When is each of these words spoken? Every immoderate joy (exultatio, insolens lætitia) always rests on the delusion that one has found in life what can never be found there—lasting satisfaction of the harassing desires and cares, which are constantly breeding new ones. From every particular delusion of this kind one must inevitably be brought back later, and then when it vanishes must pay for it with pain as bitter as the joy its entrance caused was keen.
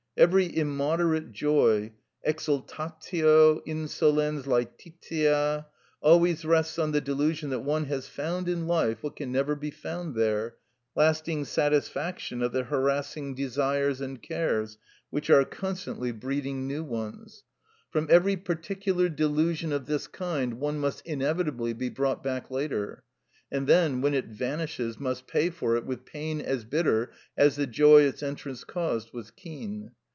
Every 0.17 0.53
immoderate 0.55 1.31
joy 1.31 1.93
(exultatio, 2.27 3.61
insolens 3.65 4.43
lætitia) 4.43 5.65
always 6.01 6.43
rests 6.43 6.77
on 6.77 6.91
the 6.91 6.99
delusion 6.99 7.49
that 7.51 7.61
one 7.61 7.85
has 7.85 8.09
found 8.09 8.49
in 8.49 8.67
life 8.67 9.01
what 9.01 9.15
can 9.15 9.31
never 9.31 9.55
be 9.55 9.71
found 9.71 10.13
there—lasting 10.15 11.45
satisfaction 11.45 12.43
of 12.43 12.51
the 12.51 12.63
harassing 12.63 13.35
desires 13.35 14.01
and 14.01 14.21
cares, 14.21 14.77
which 15.11 15.29
are 15.29 15.45
constantly 15.45 16.11
breeding 16.11 16.67
new 16.67 16.83
ones. 16.83 17.45
From 17.89 18.05
every 18.09 18.35
particular 18.35 19.07
delusion 19.07 19.71
of 19.71 19.85
this 19.85 20.07
kind 20.07 20.55
one 20.59 20.77
must 20.77 21.01
inevitably 21.05 21.71
be 21.71 21.89
brought 21.89 22.21
back 22.21 22.51
later, 22.51 23.03
and 23.49 23.65
then 23.65 24.01
when 24.01 24.13
it 24.13 24.25
vanishes 24.25 24.99
must 24.99 25.25
pay 25.25 25.49
for 25.49 25.77
it 25.77 25.85
with 25.85 26.05
pain 26.05 26.41
as 26.41 26.65
bitter 26.65 27.11
as 27.37 27.55
the 27.55 27.65
joy 27.65 28.01
its 28.01 28.21
entrance 28.21 28.63
caused 28.65 29.13
was 29.13 29.31
keen. 29.31 29.91